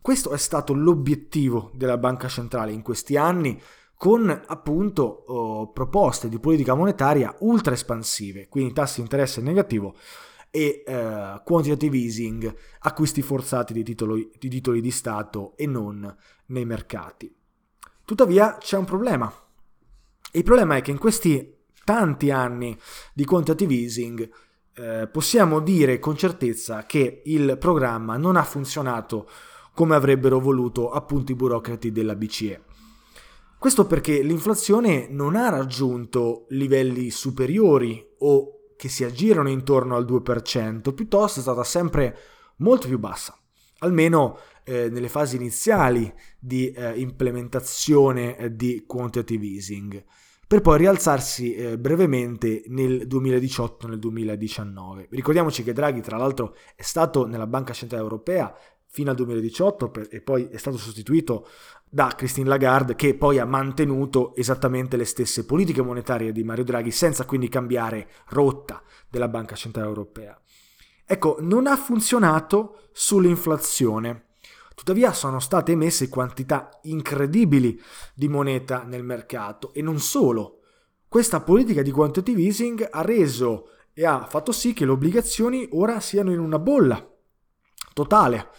[0.00, 3.60] Questo è stato l'obiettivo della banca centrale in questi anni
[3.98, 9.96] con appunto oh, proposte di politica monetaria ultra espansive, quindi tassi di interesse negativo
[10.52, 16.64] e eh, quantitative easing, acquisti forzati di titoli, di titoli di Stato e non nei
[16.64, 17.34] mercati.
[18.04, 19.30] Tuttavia c'è un problema.
[20.30, 22.78] Il problema è che in questi tanti anni
[23.12, 24.30] di quantitative easing
[24.74, 29.28] eh, possiamo dire con certezza che il programma non ha funzionato
[29.74, 32.67] come avrebbero voluto appunto i burocrati della BCE.
[33.58, 40.94] Questo perché l'inflazione non ha raggiunto livelli superiori o che si aggirano intorno al 2%,
[40.94, 42.16] piuttosto è stata sempre
[42.58, 43.36] molto più bassa,
[43.78, 50.04] almeno eh, nelle fasi iniziali di eh, implementazione di quantitative easing,
[50.46, 55.08] per poi rialzarsi eh, brevemente nel 2018 e nel 2019.
[55.10, 58.54] Ricordiamoci che Draghi, tra l'altro, è stato nella Banca Centrale Europea
[58.90, 61.46] fino al 2018 per, e poi è stato sostituito
[61.90, 66.90] da Christine Lagarde che poi ha mantenuto esattamente le stesse politiche monetarie di Mario Draghi
[66.90, 70.38] senza quindi cambiare rotta della Banca Centrale Europea.
[71.04, 74.26] Ecco, non ha funzionato sull'inflazione.
[74.74, 77.80] Tuttavia sono state emesse quantità incredibili
[78.14, 80.60] di moneta nel mercato e non solo.
[81.08, 85.98] Questa politica di quantitative easing ha reso e ha fatto sì che le obbligazioni ora
[85.98, 87.04] siano in una bolla
[87.94, 88.50] totale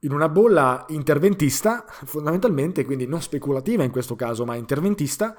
[0.00, 5.36] in una bolla interventista, fondamentalmente, quindi non speculativa in questo caso, ma interventista,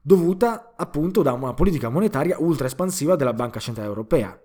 [0.00, 4.38] dovuta appunto da una politica monetaria ultra espansiva della Banca Centrale Europea.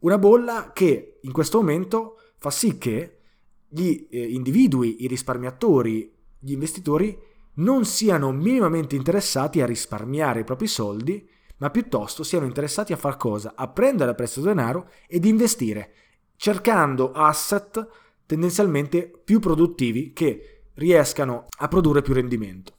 [0.00, 3.20] Una bolla che in questo momento fa sì che
[3.68, 7.18] gli eh, individui, i risparmiatori, gli investitori
[7.54, 11.28] non siano minimamente interessati a risparmiare i propri soldi,
[11.58, 13.54] ma piuttosto siano interessati a far cosa?
[13.56, 15.92] A prendere a prestito denaro ed investire,
[16.36, 17.88] cercando asset
[18.28, 22.74] tendenzialmente più produttivi che riescano a produrre più rendimento.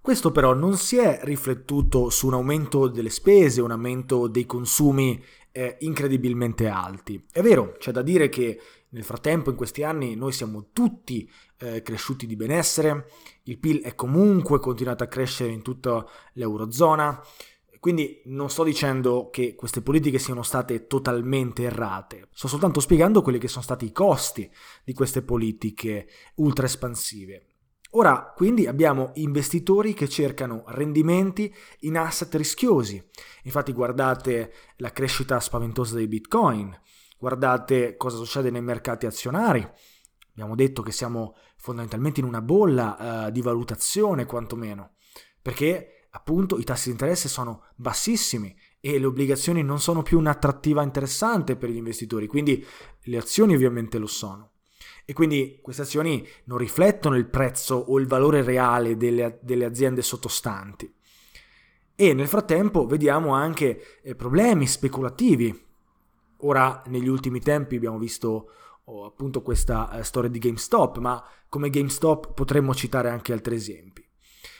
[0.00, 5.20] Questo però non si è riflettuto su un aumento delle spese, un aumento dei consumi
[5.50, 7.26] eh, incredibilmente alti.
[7.32, 11.28] È vero, c'è da dire che nel frattempo, in questi anni, noi siamo tutti
[11.58, 13.10] eh, cresciuti di benessere,
[13.42, 17.20] il PIL è comunque continuato a crescere in tutta l'Eurozona,
[17.80, 23.38] quindi non sto dicendo che queste politiche siano state totalmente errate, sto soltanto spiegando quelli
[23.38, 24.48] che sono stati i costi
[24.84, 27.46] di queste politiche ultra espansive.
[27.92, 33.02] Ora, quindi abbiamo investitori che cercano rendimenti in asset rischiosi.
[33.44, 36.78] Infatti guardate la crescita spaventosa dei bitcoin,
[37.18, 39.66] guardate cosa succede nei mercati azionari.
[40.32, 44.96] Abbiamo detto che siamo fondamentalmente in una bolla uh, di valutazione, quantomeno,
[45.40, 50.82] perché appunto i tassi di interesse sono bassissimi e le obbligazioni non sono più un'attrattiva
[50.82, 52.64] interessante per gli investitori, quindi
[53.02, 54.52] le azioni ovviamente lo sono.
[55.04, 60.02] E quindi queste azioni non riflettono il prezzo o il valore reale delle, delle aziende
[60.02, 60.92] sottostanti.
[61.94, 65.68] E nel frattempo vediamo anche eh, problemi speculativi
[66.42, 68.50] Ora, negli ultimi tempi abbiamo visto
[68.84, 74.06] oh, appunto questa eh, storia di GameStop, ma come GameStop potremmo citare anche altri esempi.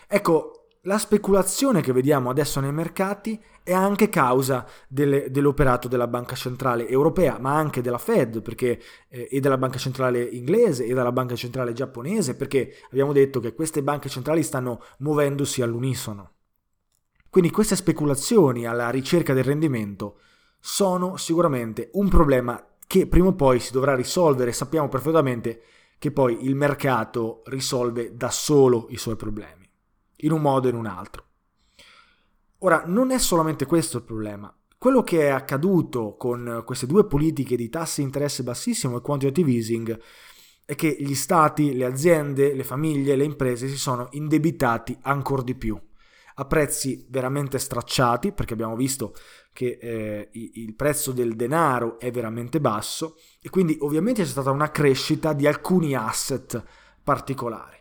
[0.07, 6.35] Ecco, la speculazione che vediamo adesso nei mercati è anche causa delle, dell'operato della Banca
[6.35, 11.13] Centrale Europea, ma anche della Fed, perché, eh, e della Banca Centrale inglese e della
[11.13, 16.33] Banca Centrale giapponese, perché abbiamo detto che queste banche centrali stanno muovendosi all'unisono.
[17.29, 20.19] Quindi queste speculazioni alla ricerca del rendimento
[20.59, 24.53] sono sicuramente un problema che prima o poi si dovrà risolvere.
[24.53, 25.63] Sappiamo perfettamente
[25.99, 29.60] che poi il mercato risolve da solo i suoi problemi,
[30.21, 31.25] in un modo o in un altro.
[32.59, 34.55] Ora, non è solamente questo il problema.
[34.77, 39.51] Quello che è accaduto con queste due politiche di tassi di interesse bassissimo e quantitative
[39.51, 40.01] easing
[40.65, 45.55] è che gli stati, le aziende, le famiglie, le imprese si sono indebitati ancora di
[45.55, 45.79] più
[46.41, 49.15] a prezzi veramente stracciati, perché abbiamo visto
[49.53, 54.71] che eh, il prezzo del denaro è veramente basso e quindi ovviamente c'è stata una
[54.71, 56.63] crescita di alcuni asset
[57.03, 57.77] particolari.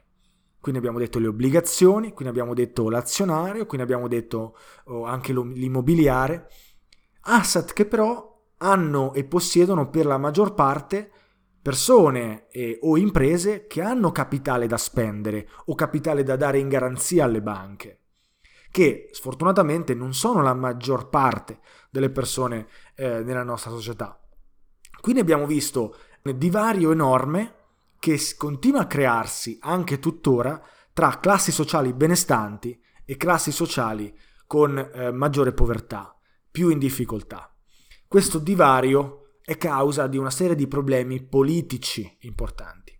[0.59, 6.49] Quindi abbiamo detto le obbligazioni, quindi abbiamo detto l'azionario, quindi abbiamo detto oh, anche l'immobiliare,
[7.21, 11.11] asset che però hanno e possiedono per la maggior parte
[11.61, 17.23] persone e, o imprese che hanno capitale da spendere o capitale da dare in garanzia
[17.23, 17.99] alle banche
[18.71, 24.19] che sfortunatamente non sono la maggior parte delle persone eh, nella nostra società.
[25.01, 27.55] Quindi abbiamo visto un divario enorme
[27.99, 30.61] che continua a crearsi anche tuttora
[30.93, 34.13] tra classi sociali benestanti e classi sociali
[34.47, 36.17] con eh, maggiore povertà,
[36.49, 37.53] più in difficoltà.
[38.07, 42.97] Questo divario è causa di una serie di problemi politici importanti.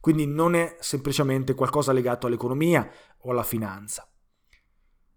[0.00, 4.10] Quindi non è semplicemente qualcosa legato all'economia o alla finanza.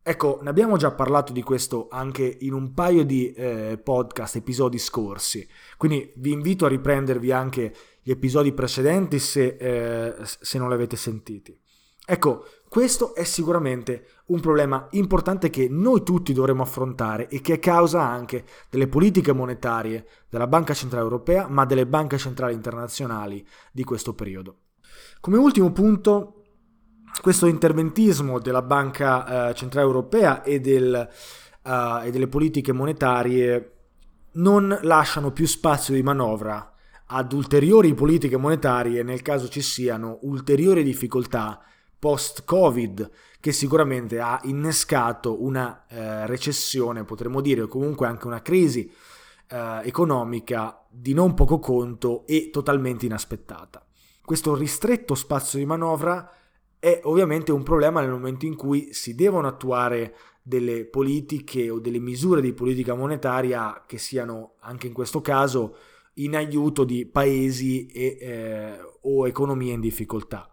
[0.05, 4.77] Ecco, ne abbiamo già parlato di questo anche in un paio di eh, podcast, episodi
[4.77, 10.75] scorsi, quindi vi invito a riprendervi anche gli episodi precedenti se, eh, se non li
[10.75, 11.57] avete sentiti.
[12.05, 17.59] Ecco, questo è sicuramente un problema importante che noi tutti dovremmo affrontare e che è
[17.59, 23.85] causa anche delle politiche monetarie della Banca Centrale Europea, ma delle banche centrali internazionali di
[23.85, 24.57] questo periodo.
[25.21, 26.43] Come ultimo punto
[27.21, 31.07] questo interventismo della Banca eh, Centrale Europea e, del,
[31.63, 33.71] uh, e delle politiche monetarie
[34.33, 36.72] non lasciano più spazio di manovra
[37.07, 41.61] ad ulteriori politiche monetarie nel caso ci siano ulteriori difficoltà
[41.99, 48.91] post-Covid che sicuramente ha innescato una eh, recessione, potremmo dire, o comunque anche una crisi
[49.47, 53.85] eh, economica di non poco conto e totalmente inaspettata.
[54.23, 56.29] Questo ristretto spazio di manovra
[56.79, 61.99] è ovviamente un problema nel momento in cui si devono attuare delle politiche o delle
[61.99, 65.77] misure di politica monetaria che siano anche in questo caso
[66.15, 70.49] in aiuto di paesi e, eh, o economie in difficoltà.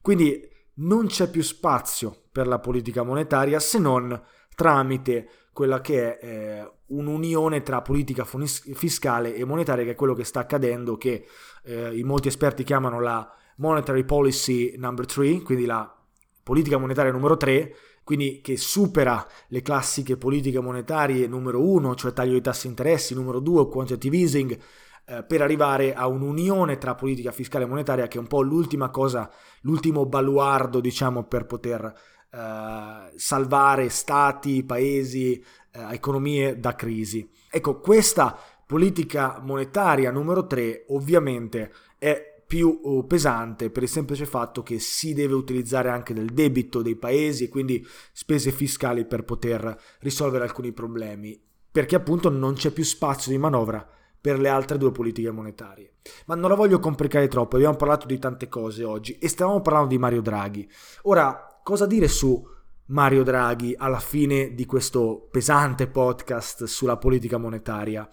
[0.00, 4.20] Quindi non c'è più spazio per la politica monetaria se non
[4.54, 10.24] tramite quella che è eh, un'unione tra politica fiscale e monetaria, che è quello che
[10.24, 11.26] sta accadendo, che
[11.64, 15.94] eh, in molti esperti chiamano la Monetary Policy Number 3, quindi la
[16.42, 17.74] politica monetaria numero 3,
[18.04, 23.40] quindi che supera le classiche politiche monetarie numero uno, cioè taglio dei tassi interessi, numero
[23.40, 24.58] due, quantitative easing,
[25.04, 28.90] eh, per arrivare a un'unione tra politica fiscale e monetaria che è un po' l'ultima
[28.90, 29.30] cosa,
[29.62, 31.92] l'ultimo baluardo, diciamo, per poter
[32.30, 35.34] eh, salvare stati, paesi,
[35.72, 37.28] eh, economie da crisi.
[37.50, 44.62] Ecco, questa politica monetaria numero tre ovviamente è più uh, pesante per il semplice fatto
[44.62, 47.82] che si deve utilizzare anche del debito dei paesi e quindi
[48.12, 51.40] spese fiscali per poter risolvere alcuni problemi,
[51.70, 53.88] perché appunto non c'è più spazio di manovra
[54.20, 55.94] per le altre due politiche monetarie.
[56.26, 59.88] Ma non la voglio complicare troppo, abbiamo parlato di tante cose oggi e stavamo parlando
[59.88, 60.70] di Mario Draghi.
[61.04, 62.46] Ora, cosa dire su
[62.88, 68.06] Mario Draghi alla fine di questo pesante podcast sulla politica monetaria?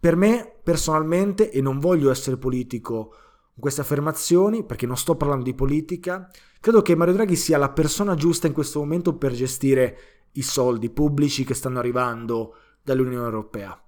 [0.00, 3.08] Per me, personalmente, e non voglio essere politico
[3.52, 6.30] con queste affermazioni, perché non sto parlando di politica,
[6.60, 9.98] credo che Mario Draghi sia la persona giusta in questo momento per gestire
[10.32, 13.80] i soldi pubblici che stanno arrivando dall'Unione Europea.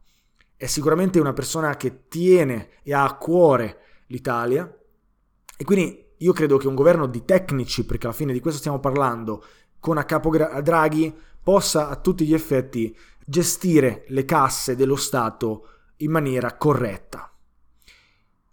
[0.56, 4.76] È sicuramente una persona che tiene e ha a cuore l'Italia
[5.56, 8.80] e quindi io credo che un governo di tecnici, perché alla fine di questo stiamo
[8.80, 9.44] parlando,
[9.78, 10.30] con a capo
[10.62, 12.94] Draghi, possa a tutti gli effetti
[13.24, 15.66] gestire le casse dello Stato
[16.00, 17.32] in maniera corretta.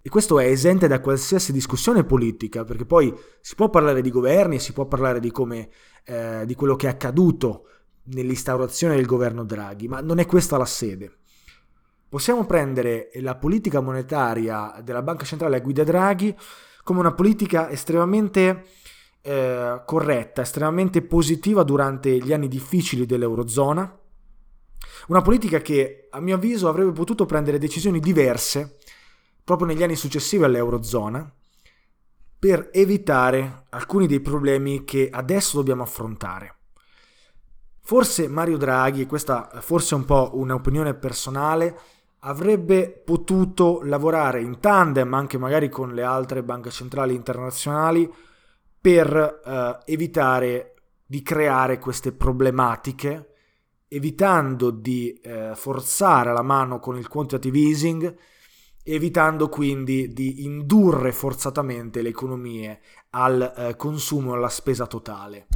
[0.02, 4.58] E questo è esente da qualsiasi discussione politica, perché poi si può parlare di governi,
[4.58, 5.70] si può parlare di, come,
[6.06, 7.68] eh, di quello che è accaduto
[8.06, 11.18] nell'instaurazione del governo Draghi, ma non è questa la sede.
[12.08, 16.34] Possiamo prendere la politica monetaria della Banca Centrale a guida Draghi
[16.84, 18.64] come una politica estremamente
[19.24, 23.93] eh, corretta, estremamente positiva durante gli anni difficili dell'Eurozona,
[25.08, 28.78] una politica che, a mio avviso, avrebbe potuto prendere decisioni diverse
[29.43, 31.32] proprio negli anni successivi all'Eurozona
[32.39, 36.56] per evitare alcuni dei problemi che adesso dobbiamo affrontare.
[37.82, 41.80] Forse Mario Draghi, e questa forse è un po' un'opinione personale,
[42.20, 48.12] avrebbe potuto lavorare in tandem anche magari con le altre banche centrali internazionali
[48.80, 50.74] per eh, evitare
[51.06, 53.37] di creare queste problematiche
[53.88, 58.16] evitando di eh, forzare la mano con il quantitative easing,
[58.84, 62.82] evitando quindi di indurre forzatamente le economie
[63.12, 65.48] al eh, consumo e alla spesa totale.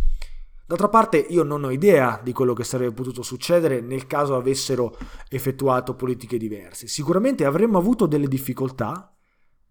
[0.65, 4.97] D'altra parte io non ho idea di quello che sarebbe potuto succedere nel caso avessero
[5.29, 6.87] effettuato politiche diverse.
[6.87, 9.13] Sicuramente avremmo avuto delle difficoltà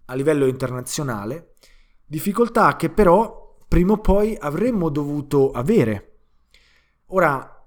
[0.05, 1.55] a livello internazionale,
[2.05, 6.19] difficoltà che però prima o poi avremmo dovuto avere.
[7.13, 7.60] Ora,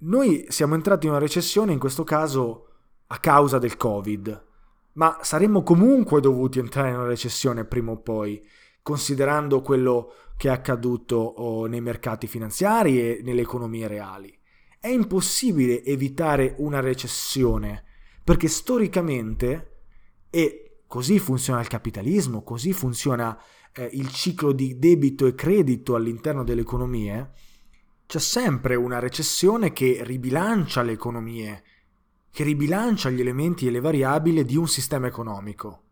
[0.00, 2.66] noi siamo entrati in una recessione, in questo caso
[3.08, 4.46] a causa del Covid,
[4.92, 8.44] ma saremmo comunque dovuti entrare in una recessione prima o poi,
[8.82, 14.36] considerando quello che è accaduto nei mercati finanziari e nelle economie reali.
[14.78, 17.84] È impossibile evitare una recessione,
[18.22, 19.80] perché storicamente,
[20.30, 23.36] e così funziona il capitalismo, così funziona
[23.74, 27.32] eh, il ciclo di debito e credito all'interno delle economie,
[28.08, 31.62] c'è sempre una recessione che ribilancia le economie,
[32.30, 35.82] che ribilancia gli elementi e le variabili di un sistema economico.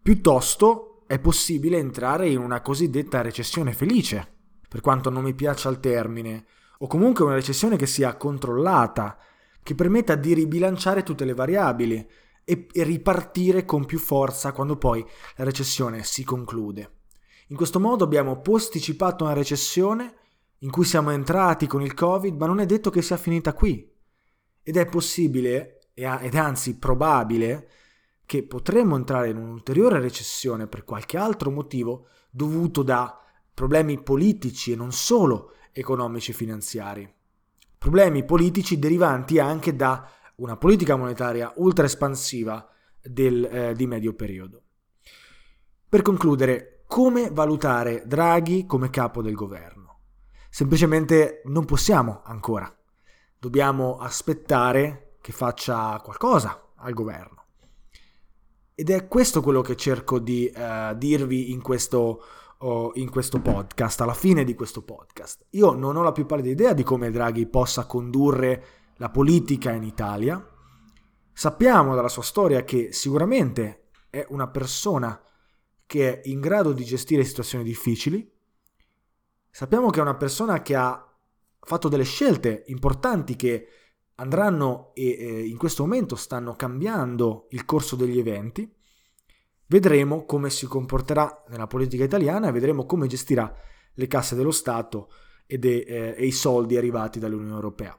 [0.00, 4.34] Piuttosto è possibile entrare in una cosiddetta recessione felice,
[4.68, 6.44] per quanto non mi piaccia il termine,
[6.78, 9.18] o comunque una recessione che sia controllata,
[9.60, 12.08] che permetta di ribilanciare tutte le variabili
[12.44, 15.04] e, ripartire con più forza quando poi
[15.34, 16.98] la recessione si conclude.
[17.48, 20.18] In questo modo abbiamo posticipato una recessione
[20.64, 23.86] in cui siamo entrati con il Covid, ma non è detto che sia finita qui.
[24.62, 27.68] Ed è possibile, ed è anzi probabile,
[28.24, 33.20] che potremmo entrare in un'ulteriore recessione per qualche altro motivo dovuto da
[33.52, 37.14] problemi politici e non solo economici e finanziari.
[37.76, 42.66] Problemi politici derivanti anche da una politica monetaria ultra espansiva
[43.02, 44.62] del, eh, di medio periodo.
[45.86, 49.83] Per concludere, come valutare Draghi come capo del governo?
[50.54, 52.72] Semplicemente non possiamo ancora.
[53.40, 57.46] Dobbiamo aspettare che faccia qualcosa al governo.
[58.72, 62.22] Ed è questo quello che cerco di uh, dirvi in questo,
[62.60, 65.44] uh, in questo podcast, alla fine di questo podcast.
[65.50, 68.64] Io non ho la più pallida idea di come Draghi possa condurre
[68.98, 70.40] la politica in Italia.
[71.32, 75.20] Sappiamo dalla sua storia che sicuramente è una persona
[75.84, 78.33] che è in grado di gestire situazioni difficili,
[79.56, 81.16] Sappiamo che è una persona che ha
[81.60, 83.68] fatto delle scelte importanti che
[84.16, 88.68] andranno e eh, in questo momento stanno cambiando il corso degli eventi.
[89.66, 93.54] Vedremo come si comporterà nella politica italiana e vedremo come gestirà
[93.94, 95.08] le casse dello Stato
[95.46, 97.96] ed è, eh, e i soldi arrivati dall'Unione Europea.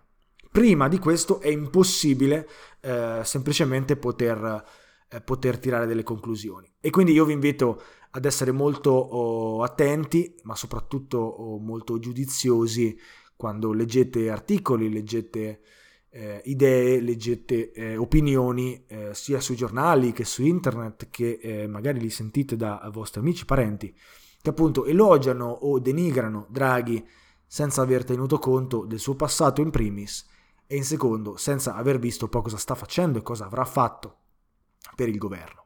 [0.51, 2.49] Prima di questo è impossibile
[2.81, 4.61] eh, semplicemente poter,
[5.07, 6.69] eh, poter, tirare delle conclusioni.
[6.81, 7.81] E quindi io vi invito
[8.15, 12.97] ad essere molto oh, attenti, ma soprattutto oh, molto giudiziosi
[13.35, 15.59] quando leggete articoli, leggete
[16.09, 21.99] eh, idee, leggete eh, opinioni eh, sia sui giornali che su internet, che eh, magari
[21.99, 23.93] li sentite da vostri amici, parenti,
[24.41, 27.05] che appunto elogiano o denigrano Draghi
[27.45, 30.25] senza aver tenuto conto del suo passato in primis
[30.67, 34.19] e in secondo senza aver visto poi cosa sta facendo e cosa avrà fatto
[34.95, 35.64] per il governo.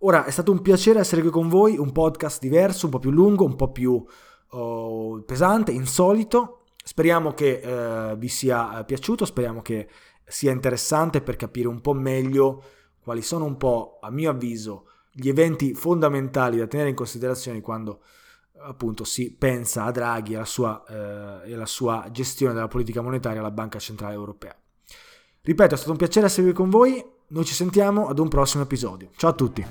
[0.00, 3.10] Ora è stato un piacere essere qui con voi, un podcast diverso, un po' più
[3.10, 4.04] lungo, un po' più
[4.50, 6.62] oh, pesante, insolito.
[6.84, 9.88] Speriamo che eh, vi sia piaciuto, speriamo che
[10.24, 12.62] sia interessante per capire un po' meglio
[13.02, 18.02] quali sono un po', a mio avviso, gli eventi fondamentali da tenere in considerazione quando
[18.60, 23.40] appunto si pensa a Draghi e alla sua, eh, alla sua gestione della politica monetaria
[23.40, 24.56] alla Banca Centrale Europea.
[25.40, 28.62] Ripeto, è stato un piacere essere qui con voi, noi ci sentiamo ad un prossimo
[28.62, 29.10] episodio.
[29.16, 29.66] Ciao a tutti!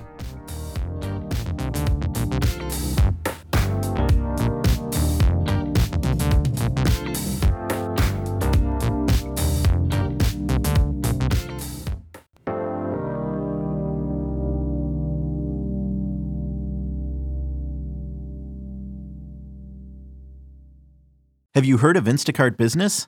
[21.56, 23.08] Have you heard of Instacart Business?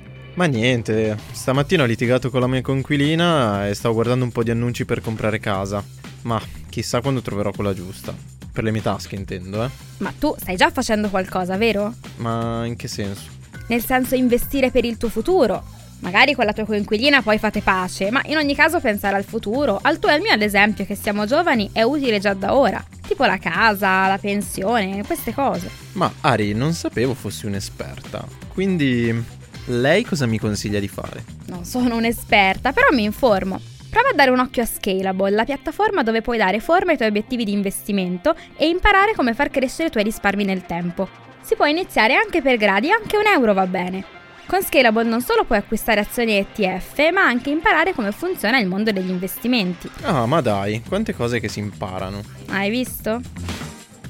[0.41, 4.49] Ma niente, stamattina ho litigato con la mia conquilina e stavo guardando un po' di
[4.49, 5.85] annunci per comprare casa.
[6.23, 8.11] Ma chissà quando troverò quella giusta.
[8.51, 9.69] Per le mie tasche intendo, eh.
[9.99, 11.93] Ma tu stai già facendo qualcosa, vero?
[12.15, 13.29] Ma in che senso?
[13.67, 15.63] Nel senso investire per il tuo futuro.
[15.99, 19.77] Magari con la tua coinquilina poi fate pace, ma in ogni caso pensare al futuro,
[19.79, 22.83] al tuo e al mio ad esempio, che siamo giovani, è utile già da ora.
[23.07, 25.69] Tipo la casa, la pensione, queste cose.
[25.91, 28.25] Ma Ari, non sapevo fossi un'esperta.
[28.51, 31.23] Quindi lei cosa mi consiglia di fare?
[31.47, 33.59] Non sono un'esperta, però mi informo.
[33.89, 37.09] Prova a dare un occhio a Scalable, la piattaforma dove puoi dare forma ai tuoi
[37.09, 41.07] obiettivi di investimento e imparare come far crescere i tuoi risparmi nel tempo.
[41.41, 44.05] Si può iniziare anche per gradi, anche un euro va bene.
[44.47, 48.91] Con Scalable non solo puoi acquistare azioni ETF, ma anche imparare come funziona il mondo
[48.91, 49.89] degli investimenti.
[50.01, 52.21] Ah, ma dai, quante cose che si imparano.
[52.49, 53.21] Hai visto?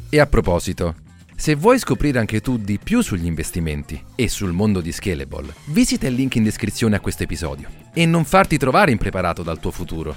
[0.09, 0.95] E a proposito,
[1.41, 6.05] se vuoi scoprire anche tu di più sugli investimenti e sul mondo di Scalable, visita
[6.05, 10.15] il link in descrizione a questo episodio e non farti trovare impreparato dal tuo futuro.